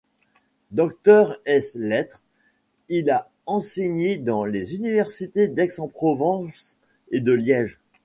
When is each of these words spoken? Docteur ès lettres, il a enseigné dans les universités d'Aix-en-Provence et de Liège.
Docteur 0.71 1.37
ès 1.45 1.59
lettres, 1.75 2.23
il 2.89 3.11
a 3.11 3.29
enseigné 3.45 4.17
dans 4.17 4.45
les 4.45 4.73
universités 4.75 5.47
d'Aix-en-Provence 5.47 6.77
et 7.11 7.19
de 7.19 7.33
Liège. 7.33 7.79